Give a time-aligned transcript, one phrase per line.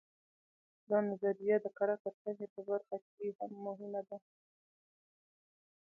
[0.89, 4.17] دا نظریه د کره کتنې په برخه کې هم مهمه ده